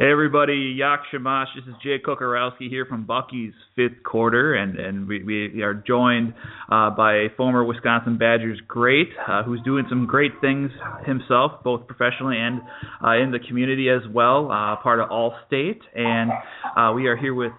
Hey 0.00 0.12
everybody, 0.12 0.76
Yak 0.78 1.00
Shamash. 1.10 1.48
This 1.56 1.64
is 1.64 1.74
Jay 1.82 1.96
Kocorowski 1.98 2.70
here 2.70 2.86
from 2.86 3.04
Bucky's 3.04 3.52
fifth 3.74 4.04
quarter, 4.04 4.54
and 4.54 4.78
and 4.78 5.08
we, 5.08 5.24
we 5.24 5.60
are 5.62 5.74
joined 5.74 6.34
uh, 6.70 6.90
by 6.90 7.14
a 7.14 7.26
former 7.36 7.64
Wisconsin 7.64 8.16
Badgers 8.16 8.60
great 8.68 9.08
uh, 9.26 9.42
who's 9.42 9.60
doing 9.62 9.86
some 9.88 10.06
great 10.06 10.30
things 10.40 10.70
himself, 11.04 11.64
both 11.64 11.88
professionally 11.88 12.36
and 12.38 12.60
uh, 13.04 13.20
in 13.20 13.32
the 13.32 13.40
community 13.40 13.88
as 13.90 14.02
well. 14.14 14.52
Uh, 14.52 14.76
part 14.76 15.00
of 15.00 15.10
All 15.10 15.34
State, 15.48 15.80
and 15.96 16.30
uh, 16.76 16.92
we 16.94 17.08
are 17.08 17.16
here 17.16 17.34
with 17.34 17.50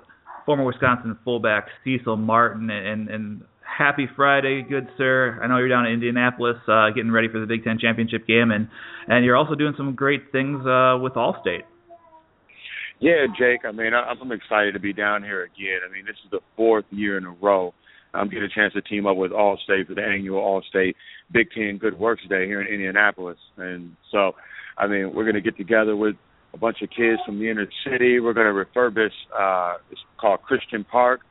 former 0.46 0.64
Wisconsin 0.64 1.18
fullback 1.26 1.68
Cecil 1.84 2.16
Martin, 2.16 2.70
and 2.70 3.10
and 3.10 3.42
happy 3.62 4.08
Friday, 4.16 4.62
good 4.62 4.88
sir. 4.98 5.38
I 5.44 5.48
know 5.48 5.58
you're 5.58 5.68
down 5.68 5.88
in 5.88 5.92
Indianapolis 5.92 6.56
uh, 6.70 6.92
getting 6.96 7.12
ready 7.12 7.28
for 7.28 7.42
the 7.42 7.48
Big 7.48 7.66
Ten 7.66 7.80
championship 7.80 8.26
game, 8.26 8.52
and 8.52 8.70
and 9.10 9.26
you're 9.26 9.36
also 9.36 9.56
doing 9.56 9.74
some 9.76 9.94
great 9.94 10.32
things 10.32 10.66
uh, 10.66 10.98
with 11.02 11.16
Allstate. 11.16 11.64
Yeah, 13.00 13.26
Jake. 13.38 13.62
I 13.66 13.72
mean, 13.72 13.94
I'm 13.94 14.32
excited 14.32 14.74
to 14.74 14.80
be 14.80 14.94
down 14.94 15.24
here 15.24 15.44
again. 15.44 15.80
I 15.88 15.92
mean, 15.92 16.06
this 16.06 16.18
is 16.26 16.32
the 16.32 16.42
fourth 16.58 16.86
year 16.92 17.18
in 17.18 17.26
a 17.26 17.32
row 17.32 17.74
I'm 18.14 18.28
getting 18.28 18.44
a 18.44 18.50
chance 18.50 18.74
to 18.74 18.82
team 18.82 19.06
up 19.06 19.18
with 19.18 19.32
Allstate 19.32 19.88
for 19.88 19.94
the 19.94 20.02
annual 20.02 20.42
Allstate 20.42 20.96
Big 21.32 21.48
Ten 21.52 21.78
Good 21.78 21.98
Works 22.00 22.24
Day 22.28 22.46
here 22.46 22.62
in 22.62 22.68
Indianapolis. 22.68 23.38
And 23.58 23.96
so, 24.12 24.34
I 24.78 24.88
mean, 24.88 25.14
we're 25.14 25.24
going 25.24 25.36
to 25.36 25.42
get 25.42 25.58
together 25.58 25.96
with 25.96 26.16
a 26.54 26.58
bunch 26.58 26.78
of 26.82 26.90
kids 26.90 27.20
from 27.26 27.40
the 27.40 27.50
inner 27.50 27.68
city. 27.86 28.20
We're 28.20 28.34
going 28.34 28.48
to 28.48 28.66
refurbish, 28.66 29.12
uh, 29.38 29.78
it's 29.92 30.02
called 30.20 30.42
Christian 30.42 30.84
Park, 30.84 31.22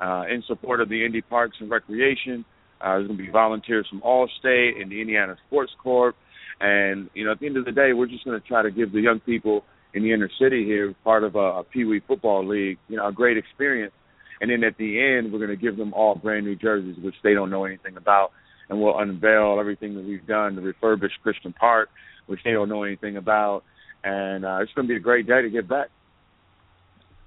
uh, 0.00 0.24
in 0.30 0.44
support 0.46 0.80
of 0.80 0.88
the 0.88 1.04
Indy 1.04 1.22
Parks 1.22 1.56
and 1.60 1.68
Recreation. 1.68 2.44
Uh, 2.80 2.94
there's 2.94 3.08
going 3.08 3.18
to 3.18 3.24
be 3.24 3.30
volunteers 3.30 3.86
from 3.90 4.00
Allstate 4.02 4.80
and 4.80 4.90
the 4.92 5.00
Indiana 5.00 5.36
Sports 5.48 5.72
Corp. 5.82 6.14
And, 6.60 7.10
you 7.14 7.24
know, 7.24 7.32
at 7.32 7.40
the 7.40 7.46
end 7.46 7.56
of 7.56 7.64
the 7.64 7.72
day, 7.72 7.92
we're 7.92 8.06
just 8.06 8.24
going 8.24 8.40
to 8.40 8.46
try 8.46 8.62
to 8.62 8.70
give 8.70 8.92
the 8.92 9.00
young 9.00 9.20
people– 9.20 9.64
in 9.94 10.02
the 10.02 10.12
inner 10.12 10.30
city 10.40 10.64
here, 10.64 10.94
part 11.04 11.24
of 11.24 11.34
a, 11.34 11.38
a 11.38 11.64
Pee 11.64 11.84
Wee 11.84 12.00
football 12.06 12.46
league. 12.46 12.78
You 12.88 12.96
know, 12.96 13.08
a 13.08 13.12
great 13.12 13.36
experience. 13.36 13.92
And 14.40 14.50
then 14.50 14.62
at 14.62 14.76
the 14.76 15.00
end, 15.00 15.32
we're 15.32 15.38
going 15.38 15.50
to 15.50 15.56
give 15.56 15.76
them 15.76 15.92
all 15.92 16.14
brand 16.14 16.46
new 16.46 16.54
jerseys, 16.54 16.96
which 17.02 17.16
they 17.24 17.34
don't 17.34 17.50
know 17.50 17.64
anything 17.64 17.96
about, 17.96 18.30
and 18.68 18.80
we'll 18.80 18.98
unveil 18.98 19.58
everything 19.58 19.94
that 19.96 20.04
we've 20.04 20.26
done 20.26 20.54
to 20.54 20.60
refurbish 20.60 21.10
Christian 21.22 21.52
Park, 21.52 21.88
which 22.26 22.40
they 22.44 22.52
don't 22.52 22.68
know 22.68 22.84
anything 22.84 23.16
about. 23.16 23.64
And 24.04 24.44
uh, 24.44 24.58
it's 24.60 24.72
going 24.74 24.86
to 24.86 24.92
be 24.92 24.96
a 24.96 25.00
great 25.00 25.26
day 25.26 25.42
to 25.42 25.50
get 25.50 25.68
back. 25.68 25.88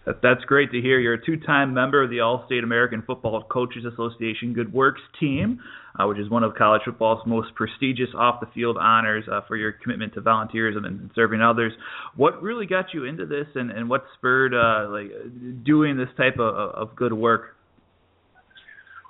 That's 0.06 0.44
great 0.46 0.72
to 0.72 0.82
hear. 0.82 1.00
You're 1.00 1.14
a 1.14 1.26
two-time 1.26 1.76
member 1.76 2.04
of 2.04 2.10
the 2.10 2.18
Allstate 2.18 2.64
American 2.64 3.04
Football 3.06 3.44
Coaches 3.44 3.86
Association 3.86 4.52
Good 4.52 4.74
Works 4.74 5.02
team, 5.20 5.60
uh, 6.00 6.08
which 6.08 6.18
is 6.18 6.28
one 6.28 6.44
of 6.44 6.56
college 6.56 6.82
football's 6.86 7.22
most 7.28 7.54
prestigious 7.54 8.10
off-the-field 8.18 8.78
honors 8.80 9.26
uh, 9.32 9.42
for 9.48 9.58
your 9.58 9.72
commitment 9.72 10.16
to 10.16 10.22
volunteerism 10.22 10.88
and 10.88 11.12
serving 11.14 11.42
others. 11.42 11.72
What 12.16 12.42
really 12.42 12.66
got 12.66 12.86
you 12.96 13.06
into 13.06 13.28
this, 13.28 13.46
and, 13.54 13.70
and 13.70 13.88
what 13.88 14.04
spurred 14.18 14.56
uh, 14.56 14.90
like 14.90 15.64
doing 15.64 15.98
this 15.98 16.10
type 16.18 16.40
of, 16.40 16.56
of 16.56 16.96
good 16.96 17.14
work? 17.14 17.56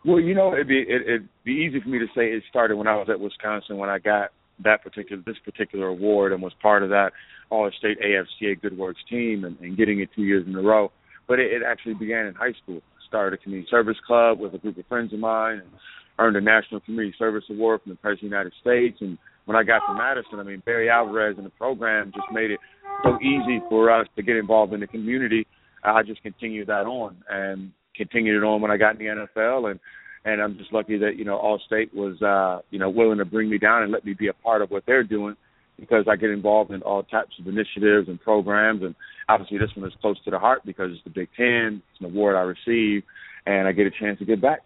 Well, 0.03 0.19
you 0.19 0.35
know, 0.35 0.53
it'd 0.53 0.67
be 0.67 0.79
it, 0.79 1.03
it'd 1.07 1.29
be 1.45 1.53
easy 1.53 1.79
for 1.79 1.87
me 1.87 1.99
to 1.99 2.07
say 2.07 2.31
it 2.31 2.43
started 2.49 2.75
when 2.75 2.87
I 2.87 2.95
was 2.95 3.07
at 3.09 3.19
Wisconsin 3.19 3.77
when 3.77 3.89
I 3.89 3.99
got 3.99 4.31
that 4.63 4.83
particular 4.83 5.21
this 5.25 5.37
particular 5.45 5.87
award 5.87 6.33
and 6.33 6.41
was 6.41 6.53
part 6.61 6.83
of 6.83 6.89
that 6.89 7.11
Allstate 7.51 8.01
AFCA 8.03 8.61
Good 8.61 8.77
Works 8.77 9.01
team 9.09 9.43
and, 9.43 9.59
and 9.59 9.77
getting 9.77 9.99
it 9.99 10.09
two 10.15 10.23
years 10.23 10.45
in 10.47 10.55
a 10.55 10.61
row. 10.61 10.91
But 11.27 11.39
it, 11.39 11.51
it 11.51 11.61
actually 11.65 11.95
began 11.95 12.25
in 12.25 12.33
high 12.33 12.53
school. 12.63 12.81
Started 13.07 13.39
a 13.39 13.43
community 13.43 13.67
service 13.69 13.97
club 14.07 14.39
with 14.39 14.53
a 14.53 14.57
group 14.57 14.77
of 14.77 14.85
friends 14.87 15.13
of 15.13 15.19
mine 15.19 15.59
and 15.59 15.69
earned 16.17 16.37
a 16.37 16.41
National 16.41 16.79
Community 16.79 17.13
Service 17.19 17.43
Award 17.49 17.81
from 17.83 17.91
the 17.91 17.97
President 17.97 18.25
of 18.25 18.29
the 18.29 18.35
United 18.35 18.53
States. 18.61 18.97
And 19.01 19.17
when 19.45 19.57
I 19.57 19.63
got 19.63 19.85
to 19.87 19.93
Madison, 19.93 20.39
I 20.39 20.43
mean 20.43 20.63
Barry 20.65 20.89
Alvarez 20.89 21.35
and 21.37 21.45
the 21.45 21.51
program 21.51 22.11
just 22.15 22.27
made 22.31 22.51
it 22.51 22.59
so 23.03 23.17
easy 23.21 23.61
for 23.69 23.91
us 23.91 24.07
to 24.15 24.23
get 24.23 24.37
involved 24.37 24.73
in 24.73 24.79
the 24.79 24.87
community. 24.87 25.45
I 25.83 26.03
just 26.03 26.21
continued 26.21 26.67
that 26.67 26.85
on 26.85 27.17
and 27.29 27.71
continued 27.95 28.37
it 28.37 28.45
on 28.45 28.61
when 28.61 28.71
I 28.71 28.77
got 28.77 28.99
in 28.99 28.99
the 28.99 29.27
NFL 29.35 29.71
and 29.71 29.79
and 30.23 30.39
I'm 30.39 30.57
just 30.57 30.71
lucky 30.71 30.99
that 30.99 31.17
you 31.17 31.25
know 31.25 31.37
Allstate 31.37 31.93
was 31.93 32.21
uh, 32.21 32.61
you 32.69 32.79
know 32.79 32.89
willing 32.89 33.17
to 33.17 33.25
bring 33.25 33.49
me 33.49 33.57
down 33.57 33.83
and 33.83 33.91
let 33.91 34.05
me 34.05 34.13
be 34.13 34.27
a 34.27 34.33
part 34.33 34.61
of 34.61 34.69
what 34.69 34.83
they're 34.85 35.03
doing 35.03 35.35
because 35.81 36.05
I 36.07 36.15
get 36.15 36.29
involved 36.29 36.71
in 36.71 36.81
all 36.83 37.01
types 37.03 37.33
of 37.39 37.47
initiatives 37.47 38.07
and 38.07 38.21
programs, 38.21 38.83
and 38.83 38.95
obviously 39.27 39.57
this 39.57 39.71
one 39.75 39.89
is 39.89 39.93
close 39.99 40.15
to 40.23 40.31
the 40.31 40.39
heart 40.39 40.61
because 40.63 40.91
it's 40.91 41.03
the 41.03 41.09
Big 41.09 41.27
Ten, 41.35 41.81
it's 41.91 41.99
an 41.99 42.05
award 42.05 42.35
I 42.35 42.41
receive, 42.41 43.03
and 43.47 43.67
I 43.67 43.71
get 43.71 43.87
a 43.87 43.91
chance 43.91 44.19
to 44.19 44.25
give 44.25 44.39
back. 44.39 44.59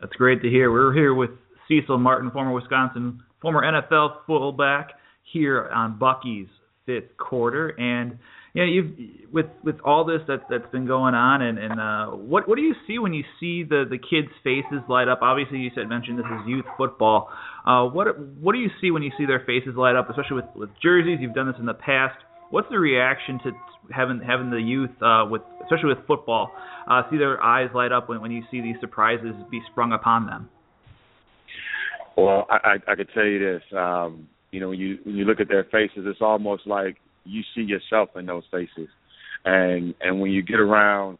That's 0.00 0.12
great 0.14 0.42
to 0.42 0.50
hear. 0.50 0.72
We're 0.72 0.92
here 0.92 1.14
with 1.14 1.30
Cecil 1.68 1.98
Martin, 1.98 2.32
former 2.32 2.52
Wisconsin, 2.52 3.22
former 3.40 3.62
NFL 3.62 4.26
fullback, 4.26 4.90
here 5.32 5.70
on 5.72 5.96
Bucky's 5.96 6.48
fifth 6.86 7.16
quarter, 7.16 7.68
and 7.78 8.18
you 8.52 8.62
know, 8.62 8.72
you've 8.72 9.32
with 9.32 9.46
with 9.62 9.76
all 9.84 10.04
this 10.04 10.20
that 10.26 10.40
that's 10.50 10.70
been 10.72 10.86
going 10.86 11.14
on, 11.14 11.40
and 11.42 11.58
and 11.58 11.80
uh, 11.80 12.06
what 12.16 12.48
what 12.48 12.56
do 12.56 12.62
you 12.62 12.74
see 12.86 12.98
when 12.98 13.14
you 13.14 13.22
see 13.38 13.62
the 13.62 13.84
the 13.88 13.98
kids' 13.98 14.32
faces 14.42 14.82
light 14.88 15.06
up? 15.06 15.20
Obviously, 15.22 15.58
you 15.58 15.70
said 15.74 15.88
mentioned 15.88 16.18
this 16.18 16.26
is 16.26 16.48
youth 16.48 16.64
football. 16.76 17.28
Uh, 17.64 17.84
what 17.84 18.18
what 18.40 18.52
do 18.52 18.58
you 18.58 18.70
see 18.80 18.90
when 18.90 19.02
you 19.02 19.12
see 19.16 19.24
their 19.24 19.44
faces 19.46 19.76
light 19.76 19.94
up, 19.94 20.10
especially 20.10 20.36
with 20.36 20.46
with 20.56 20.70
jerseys? 20.82 21.18
You've 21.20 21.34
done 21.34 21.46
this 21.46 21.56
in 21.60 21.66
the 21.66 21.74
past. 21.74 22.18
What's 22.50 22.68
the 22.70 22.78
reaction 22.80 23.38
to 23.44 23.52
having 23.94 24.20
having 24.26 24.50
the 24.50 24.60
youth 24.60 24.90
uh, 25.00 25.26
with 25.30 25.42
especially 25.62 25.94
with 25.94 26.04
football 26.08 26.50
uh, 26.90 27.02
see 27.08 27.18
their 27.18 27.40
eyes 27.40 27.70
light 27.72 27.92
up 27.92 28.08
when 28.08 28.20
when 28.20 28.32
you 28.32 28.42
see 28.50 28.60
these 28.60 28.76
surprises 28.80 29.34
be 29.48 29.60
sprung 29.70 29.92
upon 29.92 30.26
them? 30.26 30.48
Well, 32.16 32.48
I 32.50 32.56
I, 32.88 32.92
I 32.92 32.94
could 32.96 33.10
tell 33.14 33.26
you 33.26 33.38
this. 33.38 33.62
Um, 33.78 34.28
you 34.50 34.58
know, 34.58 34.70
when 34.70 34.80
you 34.80 34.98
when 35.04 35.14
you 35.14 35.24
look 35.24 35.38
at 35.38 35.46
their 35.46 35.64
faces, 35.70 36.04
it's 36.04 36.20
almost 36.20 36.66
like 36.66 36.96
you 37.24 37.42
see 37.54 37.62
yourself 37.62 38.10
in 38.16 38.26
those 38.26 38.44
faces, 38.50 38.88
and 39.44 39.94
and 40.00 40.20
when 40.20 40.30
you 40.32 40.42
get 40.42 40.60
around, 40.60 41.18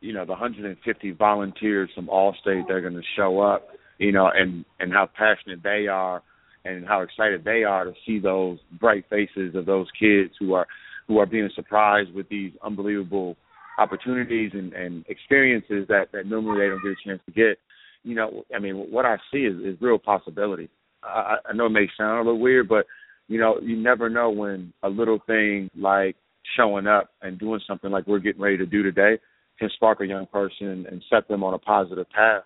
you 0.00 0.12
know, 0.12 0.24
the 0.24 0.32
150 0.32 1.10
volunteers 1.12 1.90
from 1.94 2.06
Allstate, 2.08 2.66
they're 2.66 2.80
going 2.80 2.94
to 2.94 3.02
show 3.16 3.40
up, 3.40 3.68
you 3.98 4.12
know, 4.12 4.30
and 4.34 4.64
and 4.80 4.92
how 4.92 5.08
passionate 5.16 5.62
they 5.62 5.86
are, 5.86 6.22
and 6.64 6.86
how 6.86 7.02
excited 7.02 7.44
they 7.44 7.64
are 7.64 7.84
to 7.84 7.92
see 8.06 8.18
those 8.18 8.58
bright 8.78 9.04
faces 9.10 9.54
of 9.54 9.66
those 9.66 9.86
kids 9.98 10.32
who 10.38 10.54
are 10.54 10.66
who 11.08 11.18
are 11.18 11.26
being 11.26 11.50
surprised 11.54 12.12
with 12.14 12.28
these 12.28 12.52
unbelievable 12.62 13.36
opportunities 13.78 14.52
and, 14.54 14.72
and 14.72 15.04
experiences 15.08 15.86
that, 15.88 16.06
that 16.12 16.26
normally 16.26 16.60
they 16.60 16.68
don't 16.68 16.82
get 16.82 16.92
a 16.92 17.08
chance 17.08 17.20
to 17.26 17.32
get. 17.32 17.58
You 18.04 18.14
know, 18.14 18.44
I 18.54 18.58
mean, 18.58 18.88
what 18.90 19.06
I 19.06 19.16
see 19.32 19.40
is, 19.40 19.56
is 19.64 19.80
real 19.80 19.98
possibility. 19.98 20.68
I, 21.02 21.36
I 21.48 21.52
know 21.52 21.66
it 21.66 21.70
may 21.70 21.88
sound 21.96 22.18
a 22.20 22.22
little 22.30 22.40
weird, 22.40 22.68
but 22.68 22.86
you 23.28 23.38
know, 23.38 23.58
you 23.62 23.76
never 23.76 24.08
know 24.08 24.30
when 24.30 24.72
a 24.82 24.88
little 24.88 25.18
thing 25.26 25.70
like 25.76 26.16
showing 26.56 26.86
up 26.86 27.10
and 27.22 27.38
doing 27.38 27.60
something 27.66 27.90
like 27.90 28.06
we're 28.06 28.18
getting 28.18 28.42
ready 28.42 28.58
to 28.58 28.66
do 28.66 28.82
today 28.82 29.18
can 29.58 29.70
spark 29.74 30.00
a 30.00 30.06
young 30.06 30.26
person 30.26 30.86
and 30.90 31.02
set 31.08 31.28
them 31.28 31.44
on 31.44 31.54
a 31.54 31.58
positive 31.58 32.08
path 32.10 32.42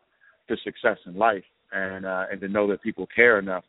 to 0.48 0.56
success 0.62 0.98
in 1.06 1.16
life 1.16 1.44
and 1.72 2.06
uh 2.06 2.24
and 2.30 2.40
to 2.40 2.48
know 2.48 2.68
that 2.68 2.82
people 2.82 3.08
care 3.14 3.38
enough. 3.38 3.64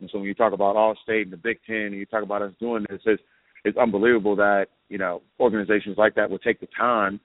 And 0.00 0.08
so 0.12 0.18
when 0.18 0.26
you 0.26 0.34
talk 0.34 0.52
about 0.52 0.76
Allstate 0.76 1.22
and 1.22 1.32
the 1.32 1.36
Big 1.36 1.58
Ten 1.66 1.76
and 1.76 1.94
you 1.94 2.06
talk 2.06 2.22
about 2.22 2.42
us 2.42 2.52
doing 2.60 2.84
this, 2.88 3.00
it's 3.06 3.22
it's 3.64 3.78
unbelievable 3.78 4.36
that, 4.36 4.66
you 4.88 4.98
know, 4.98 5.22
organizations 5.40 5.98
like 5.98 6.14
that 6.14 6.30
would 6.30 6.42
take 6.42 6.60
the 6.60 6.68
time 6.76 7.20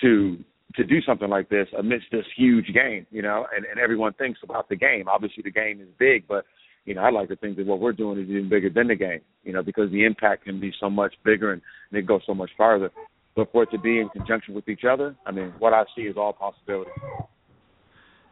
to 0.00 0.38
to 0.76 0.84
do 0.84 1.02
something 1.02 1.28
like 1.28 1.48
this 1.48 1.68
amidst 1.78 2.06
this 2.10 2.24
huge 2.36 2.66
game, 2.72 3.06
you 3.10 3.20
know, 3.20 3.46
and, 3.54 3.66
and 3.66 3.78
everyone 3.78 4.12
thinks 4.14 4.40
about 4.42 4.68
the 4.68 4.76
game. 4.76 5.06
Obviously 5.08 5.42
the 5.42 5.50
game 5.50 5.80
is 5.80 5.88
big, 5.98 6.26
but 6.26 6.44
you 6.84 6.94
know, 6.94 7.02
I 7.02 7.10
like 7.10 7.28
to 7.28 7.36
think 7.36 7.56
that 7.56 7.66
what 7.66 7.80
we're 7.80 7.92
doing 7.92 8.18
is 8.20 8.28
even 8.28 8.48
bigger 8.48 8.68
than 8.68 8.88
the 8.88 8.96
game, 8.96 9.20
you 9.44 9.52
know, 9.52 9.62
because 9.62 9.90
the 9.90 10.04
impact 10.04 10.44
can 10.44 10.60
be 10.60 10.72
so 10.80 10.90
much 10.90 11.14
bigger 11.24 11.52
and, 11.52 11.62
and 11.90 11.98
it 11.98 12.06
goes 12.06 12.22
so 12.26 12.34
much 12.34 12.50
farther. 12.56 12.90
But 13.34 13.50
for 13.52 13.62
it 13.62 13.70
to 13.70 13.78
be 13.78 14.00
in 14.00 14.08
conjunction 14.10 14.54
with 14.54 14.68
each 14.68 14.82
other, 14.84 15.16
I 15.24 15.30
mean, 15.30 15.54
what 15.58 15.72
I 15.72 15.84
see 15.96 16.02
is 16.02 16.16
all 16.16 16.32
possibility. 16.32 16.90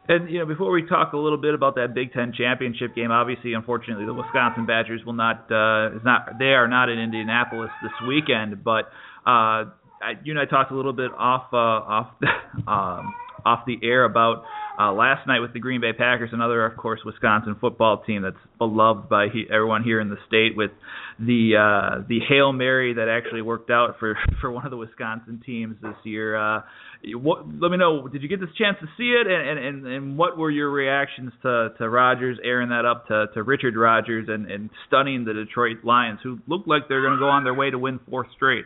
And 0.07 0.29
you 0.29 0.39
know, 0.39 0.45
before 0.45 0.71
we 0.71 0.85
talk 0.87 1.13
a 1.13 1.17
little 1.17 1.37
bit 1.37 1.53
about 1.53 1.75
that 1.75 1.93
Big 1.93 2.11
Ten 2.11 2.33
championship 2.37 2.95
game, 2.95 3.11
obviously, 3.11 3.53
unfortunately, 3.53 4.05
the 4.05 4.13
Wisconsin 4.13 4.65
Badgers 4.65 5.01
will 5.05 5.13
not 5.13 5.47
uh, 5.51 5.95
is 5.95 6.01
not 6.03 6.39
they 6.39 6.53
are 6.53 6.67
not 6.67 6.89
in 6.89 6.99
Indianapolis 6.99 7.69
this 7.81 7.91
weekend. 8.07 8.63
But 8.63 8.85
uh, 9.25 9.69
I, 10.01 10.17
you 10.23 10.33
and 10.33 10.39
I 10.39 10.45
talked 10.45 10.71
a 10.71 10.75
little 10.75 10.93
bit 10.93 11.11
off 11.17 11.45
uh, 11.53 11.57
off 11.57 12.07
um, 12.67 13.13
off 13.45 13.65
the 13.65 13.77
air 13.83 14.05
about 14.05 14.43
uh, 14.79 14.91
last 14.93 15.27
night 15.27 15.39
with 15.39 15.53
the 15.53 15.59
Green 15.59 15.81
Bay 15.81 15.93
Packers, 15.93 16.29
another, 16.33 16.65
of 16.65 16.77
course, 16.77 17.01
Wisconsin 17.05 17.55
football 17.59 18.03
team 18.05 18.21
that's 18.21 18.35
beloved 18.57 19.09
by 19.09 19.27
he, 19.31 19.45
everyone 19.51 19.83
here 19.83 19.99
in 19.99 20.09
the 20.09 20.17
state. 20.27 20.55
With 20.55 20.71
the 21.19 21.53
uh, 21.55 22.03
the 22.07 22.19
hail 22.27 22.51
mary 22.51 22.93
that 22.93 23.07
actually 23.07 23.41
worked 23.41 23.69
out 23.69 23.97
for 23.99 24.17
for 24.41 24.51
one 24.51 24.65
of 24.65 24.71
the 24.71 24.77
Wisconsin 24.77 25.41
teams 25.45 25.75
this 25.81 25.95
year. 26.03 26.35
Uh, 26.35 26.61
what, 27.13 27.47
let 27.59 27.71
me 27.71 27.77
know. 27.77 28.07
Did 28.07 28.21
you 28.21 28.29
get 28.29 28.39
this 28.39 28.49
chance 28.57 28.77
to 28.81 28.87
see 28.97 29.11
it, 29.11 29.27
and 29.27 29.59
and, 29.59 29.87
and 29.87 30.17
what 30.17 30.37
were 30.37 30.51
your 30.51 30.71
reactions 30.71 31.31
to 31.43 31.69
to 31.77 31.89
Rodgers 31.89 32.37
airing 32.43 32.69
that 32.69 32.85
up 32.85 33.07
to 33.07 33.27
to 33.33 33.43
Richard 33.43 33.75
Rodgers 33.75 34.27
and 34.29 34.49
and 34.49 34.69
stunning 34.87 35.25
the 35.25 35.33
Detroit 35.33 35.77
Lions, 35.83 36.19
who 36.23 36.39
look 36.47 36.63
like 36.65 36.83
they're 36.89 37.01
going 37.01 37.13
to 37.13 37.19
go 37.19 37.29
on 37.29 37.43
their 37.43 37.53
way 37.53 37.69
to 37.69 37.77
win 37.77 37.99
fourth 38.09 38.27
straight. 38.35 38.65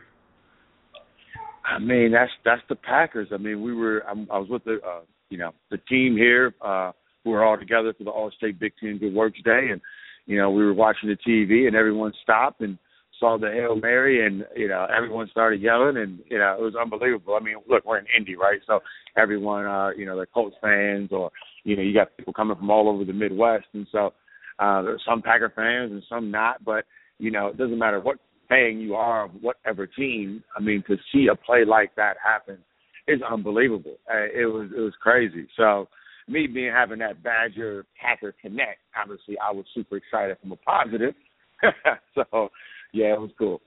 I 1.65 1.79
mean, 1.79 2.11
that's 2.11 2.31
that's 2.43 2.61
the 2.69 2.75
Packers. 2.75 3.29
I 3.33 3.37
mean, 3.37 3.61
we 3.61 3.73
were 3.73 4.03
I'm, 4.07 4.27
I 4.31 4.37
was 4.37 4.49
with 4.49 4.63
the 4.63 4.79
uh, 4.85 5.01
you 5.29 5.37
know 5.37 5.51
the 5.71 5.77
team 5.89 6.15
here 6.15 6.53
uh, 6.61 6.91
who 7.23 7.31
were 7.31 7.43
all 7.43 7.57
together 7.57 7.93
for 7.97 8.03
the 8.03 8.11
Allstate 8.11 8.59
Big 8.59 8.73
Ten 8.79 8.97
Good 8.97 9.13
Works 9.13 9.39
Day, 9.43 9.69
and 9.71 9.81
you 10.25 10.37
know 10.37 10.51
we 10.51 10.63
were 10.63 10.73
watching 10.73 11.09
the 11.09 11.17
TV 11.17 11.67
and 11.67 11.75
everyone 11.75 12.13
stopped 12.21 12.61
and 12.61 12.77
saw 13.19 13.37
the 13.37 13.51
Hail 13.51 13.75
Mary 13.75 14.25
and, 14.25 14.45
you 14.55 14.67
know, 14.67 14.85
everyone 14.95 15.27
started 15.31 15.61
yelling 15.61 15.97
and, 15.97 16.19
you 16.29 16.37
know, 16.37 16.55
it 16.59 16.61
was 16.61 16.75
unbelievable. 16.75 17.37
I 17.39 17.43
mean, 17.43 17.55
look, 17.67 17.85
we're 17.85 17.97
in 17.97 18.05
Indy, 18.17 18.35
right? 18.35 18.59
So 18.67 18.81
everyone 19.15 19.65
uh, 19.65 19.91
you 19.95 20.05
know, 20.05 20.15
they're 20.15 20.25
Colts 20.25 20.55
fans 20.61 21.09
or, 21.11 21.31
you 21.63 21.75
know, 21.75 21.81
you 21.81 21.93
got 21.93 22.15
people 22.17 22.33
coming 22.33 22.57
from 22.57 22.69
all 22.69 22.89
over 22.89 23.05
the 23.05 23.13
Midwest 23.13 23.67
and 23.73 23.87
so 23.91 24.13
uh 24.59 24.81
there's 24.81 25.03
some 25.05 25.21
Packer 25.21 25.51
fans 25.55 25.91
and 25.91 26.03
some 26.09 26.31
not, 26.31 26.63
but, 26.63 26.85
you 27.17 27.31
know, 27.31 27.47
it 27.47 27.57
doesn't 27.57 27.79
matter 27.79 27.99
what 27.99 28.17
fan 28.47 28.79
you 28.79 28.95
are 28.95 29.25
of 29.25 29.31
whatever 29.41 29.87
team, 29.87 30.43
I 30.57 30.61
mean, 30.61 30.83
to 30.87 30.97
see 31.11 31.27
a 31.31 31.35
play 31.35 31.65
like 31.65 31.95
that 31.95 32.17
happen 32.23 32.57
is 33.07 33.21
unbelievable. 33.21 33.97
Uh, 34.09 34.25
it 34.33 34.51
was 34.51 34.69
it 34.75 34.79
was 34.79 34.93
crazy. 35.01 35.47
So 35.57 35.87
me 36.27 36.47
being 36.47 36.71
having 36.71 36.99
that 36.99 37.21
Badger 37.23 37.85
Packer 38.01 38.33
connect, 38.41 38.79
obviously 38.99 39.37
I 39.39 39.51
was 39.51 39.65
super 39.73 39.97
excited 39.97 40.37
from 40.41 40.51
a 40.51 40.55
positive. 40.57 41.13
so 42.15 42.49
yeah, 42.93 43.13
it 43.13 43.19
was 43.19 43.31
cool. 43.37 43.61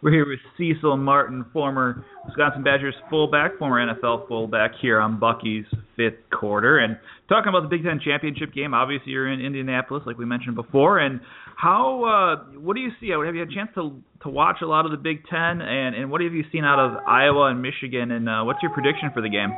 We're 0.00 0.12
here 0.12 0.28
with 0.28 0.38
Cecil 0.56 0.96
Martin, 0.96 1.44
former 1.52 2.04
Wisconsin 2.24 2.62
Badgers 2.62 2.94
fullback, 3.10 3.58
former 3.58 3.84
NFL 3.84 4.28
fullback 4.28 4.70
here 4.80 5.00
on 5.00 5.18
Bucky's 5.18 5.64
fifth 5.96 6.20
quarter, 6.32 6.78
and 6.78 6.96
talking 7.28 7.48
about 7.48 7.62
the 7.62 7.68
Big 7.68 7.82
Ten 7.82 7.98
championship 8.04 8.54
game. 8.54 8.74
Obviously, 8.74 9.10
you're 9.10 9.28
in 9.28 9.40
Indianapolis, 9.40 10.04
like 10.06 10.16
we 10.16 10.24
mentioned 10.24 10.54
before, 10.54 11.00
and 11.00 11.20
how 11.56 12.04
uh, 12.04 12.58
what 12.60 12.76
do 12.76 12.80
you 12.80 12.90
see? 13.00 13.08
Have 13.08 13.34
you 13.34 13.40
had 13.40 13.48
a 13.48 13.54
chance 13.54 13.70
to 13.74 14.00
to 14.22 14.28
watch 14.28 14.58
a 14.62 14.66
lot 14.66 14.84
of 14.84 14.92
the 14.92 14.98
Big 14.98 15.24
Ten, 15.28 15.60
and 15.60 15.96
and 15.96 16.12
what 16.12 16.20
have 16.20 16.32
you 16.32 16.44
seen 16.52 16.64
out 16.64 16.78
of 16.78 17.04
Iowa 17.04 17.46
and 17.46 17.60
Michigan, 17.60 18.12
and 18.12 18.28
uh, 18.28 18.42
what's 18.44 18.62
your 18.62 18.72
prediction 18.72 19.10
for 19.12 19.20
the 19.20 19.28
game? 19.28 19.50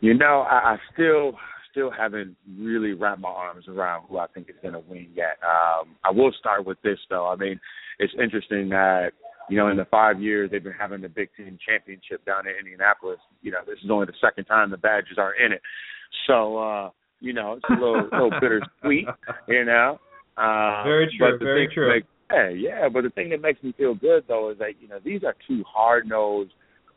You 0.00 0.14
know, 0.14 0.40
I, 0.40 0.72
I 0.72 0.76
still 0.92 1.34
still 1.76 1.90
haven't 1.90 2.34
really 2.58 2.94
wrapped 2.94 3.20
my 3.20 3.28
arms 3.28 3.66
around 3.68 4.06
who 4.08 4.16
I 4.16 4.26
think 4.28 4.48
is 4.48 4.56
going 4.62 4.72
to 4.72 4.80
win 4.80 5.08
yet. 5.14 5.36
Um, 5.44 5.96
I 6.02 6.10
will 6.10 6.32
start 6.38 6.64
with 6.64 6.80
this 6.82 6.98
though. 7.10 7.28
I 7.28 7.36
mean, 7.36 7.60
it's 7.98 8.14
interesting 8.14 8.70
that 8.70 9.10
you 9.50 9.58
know 9.58 9.68
in 9.68 9.76
the 9.76 9.84
five 9.84 10.20
years 10.20 10.50
they've 10.50 10.64
been 10.64 10.72
having 10.72 11.02
the 11.02 11.08
Big 11.08 11.28
Ten 11.36 11.58
championship 11.68 12.24
down 12.24 12.46
in 12.46 12.54
Indianapolis. 12.58 13.18
You 13.42 13.52
know, 13.52 13.58
this 13.66 13.76
is 13.84 13.90
only 13.90 14.06
the 14.06 14.14
second 14.26 14.46
time 14.46 14.70
the 14.70 14.78
Badgers 14.78 15.18
are 15.18 15.34
in 15.34 15.52
it. 15.52 15.60
So 16.26 16.56
uh, 16.56 16.90
you 17.20 17.34
know, 17.34 17.54
it's 17.54 17.64
a 17.68 17.74
little 17.74 18.08
little 18.12 18.30
bittersweet. 18.40 19.06
You 19.46 19.64
know. 19.66 19.98
Uh, 20.38 20.82
very 20.84 21.14
true. 21.16 21.38
very 21.38 21.68
true. 21.72 21.94
Makes, 21.94 22.06
yeah, 22.30 22.48
yeah. 22.48 22.88
But 22.92 23.04
the 23.04 23.10
thing 23.10 23.30
that 23.30 23.40
makes 23.40 23.62
me 23.62 23.74
feel 23.76 23.94
good 23.94 24.24
though 24.28 24.50
is 24.50 24.58
that 24.58 24.80
you 24.80 24.88
know 24.88 24.98
these 25.04 25.24
are 25.24 25.34
two 25.46 25.62
hard 25.66 26.06
nosed 26.06 26.52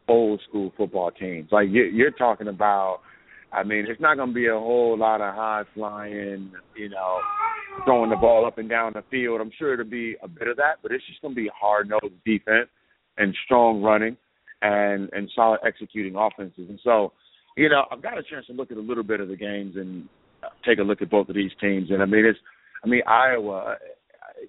old 0.08 0.42
school 0.48 0.74
football 0.78 1.12
teams. 1.12 1.50
Like 1.52 1.68
you, 1.70 1.84
you're 1.84 2.12
talking 2.12 2.48
about 2.48 3.02
I 3.52 3.64
mean, 3.64 3.86
it's 3.88 4.02
not 4.02 4.18
going 4.18 4.30
to 4.30 4.36
be 4.36 4.48
a 4.48 4.54
whole 4.54 4.98
lot 4.98 5.22
of 5.22 5.34
high 5.34 5.64
flying, 5.74 6.52
you 6.76 6.90
know, 6.90 7.20
throwing 7.84 8.10
the 8.10 8.16
ball 8.16 8.46
up 8.46 8.58
and 8.58 8.70
down 8.70 8.94
the 8.94 9.04
field. 9.10 9.42
I'm 9.42 9.52
sure 9.58 9.74
it'll 9.74 9.86
be 9.86 10.16
a 10.22 10.28
bit 10.28 10.48
of 10.48 10.58
that, 10.58 10.78
but 10.84 10.92
it's 10.92 11.06
just 11.08 11.22
going 11.22 11.34
to 11.34 11.42
be 11.42 11.50
hard 11.60 11.90
nosed 11.90 12.14
defense 12.26 12.70
and 13.18 13.36
strong 13.46 13.82
running 13.82 14.18
and 14.62 15.10
and 15.14 15.30
solid 15.36 15.60
executing 15.66 16.16
offenses. 16.16 16.68
And 16.70 16.80
so, 16.84 17.14
you 17.58 17.70
know, 17.70 17.86
I've 17.92 18.04
got 18.04 18.18
a 18.18 18.24
chance 18.24 18.46
to 18.48 18.54
look 18.54 18.72
at 18.72 18.78
a 18.78 18.82
little 18.82 19.04
bit 19.04 19.20
of 19.20 19.30
the 19.30 19.36
games 19.36 19.76
and 19.76 20.08
take 20.66 20.80
a 20.80 20.84
look 20.84 21.02
at 21.02 21.10
both 21.10 21.30
of 21.30 21.36
these 21.36 21.52
teams. 21.60 21.90
And 21.90 22.02
I 22.02 22.06
mean, 22.06 22.26
it's, 22.26 22.40
I 22.84 22.88
mean, 22.88 23.02
Iowa, 23.08 23.76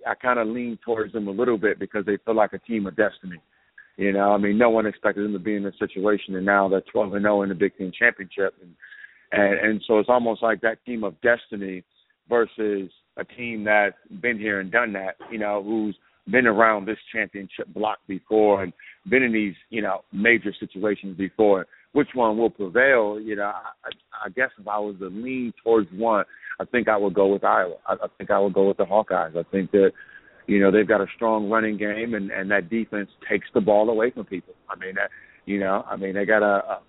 I, 0.06 0.14
kind 0.14 0.38
of 0.38 0.48
lean 0.48 0.78
towards 0.84 1.12
them 1.12 1.28
a 1.28 1.32
little 1.32 1.58
bit 1.58 1.78
because 1.78 2.04
they 2.06 2.18
feel 2.24 2.36
like 2.36 2.52
a 2.52 2.58
team 2.58 2.86
of 2.86 2.96
destiny. 2.96 3.40
You 3.96 4.12
know, 4.12 4.32
I 4.32 4.38
mean, 4.38 4.56
no 4.56 4.70
one 4.70 4.86
expected 4.86 5.24
them 5.24 5.32
to 5.32 5.38
be 5.38 5.56
in 5.56 5.64
this 5.64 5.74
situation, 5.78 6.36
and 6.36 6.46
now 6.46 6.68
they're 6.68 6.82
12 6.92 7.14
and 7.14 7.22
0 7.22 7.42
in 7.42 7.48
the 7.50 7.54
Big 7.54 7.76
Ten 7.76 7.92
championship, 7.96 8.54
and 8.62 8.74
and 9.32 9.58
and 9.58 9.82
so 9.86 9.98
it's 9.98 10.08
almost 10.08 10.42
like 10.42 10.60
that 10.62 10.84
team 10.84 11.04
of 11.04 11.14
destiny 11.20 11.84
versus 12.28 12.90
a 13.16 13.24
team 13.24 13.64
that's 13.64 13.96
been 14.20 14.38
here 14.38 14.60
and 14.60 14.70
done 14.70 14.92
that. 14.94 15.16
You 15.30 15.38
know, 15.38 15.62
who's 15.62 15.96
been 16.30 16.46
around 16.46 16.86
this 16.86 16.98
championship 17.12 17.66
block 17.74 17.98
before 18.06 18.62
and 18.62 18.72
been 19.08 19.22
in 19.22 19.32
these 19.32 19.54
you 19.70 19.82
know 19.82 20.02
major 20.12 20.52
situations 20.58 21.16
before. 21.16 21.66
Which 21.92 22.08
one 22.14 22.38
will 22.38 22.50
prevail? 22.50 23.18
You 23.20 23.34
know, 23.36 23.50
I, 23.84 23.90
I 24.24 24.28
guess 24.28 24.50
if 24.58 24.68
I 24.68 24.78
was 24.78 24.94
to 25.00 25.08
lean 25.08 25.52
towards 25.64 25.88
one, 25.92 26.24
I 26.60 26.64
think 26.64 26.88
I 26.88 26.96
would 26.96 27.14
go 27.14 27.26
with 27.26 27.42
Iowa. 27.42 27.74
I, 27.84 27.94
I 27.94 28.06
think 28.16 28.30
I 28.30 28.38
would 28.38 28.54
go 28.54 28.68
with 28.68 28.76
the 28.76 28.84
Hawkeyes. 28.84 29.36
I 29.36 29.42
think 29.50 29.72
that 29.72 29.90
you 30.46 30.60
know 30.60 30.70
they've 30.70 30.86
got 30.86 31.00
a 31.00 31.06
strong 31.16 31.48
running 31.50 31.76
game 31.76 32.14
and 32.14 32.30
and 32.30 32.50
that 32.50 32.70
defense 32.70 33.10
takes 33.28 33.48
the 33.54 33.60
ball 33.60 33.90
away 33.90 34.10
from 34.10 34.24
people. 34.24 34.54
I 34.68 34.78
mean 34.78 34.94
that 34.96 35.10
you 35.46 35.58
know 35.58 35.84
I 35.88 35.96
mean 35.96 36.14
they 36.14 36.24
got 36.24 36.42
a, 36.42 36.62
a 36.64 36.80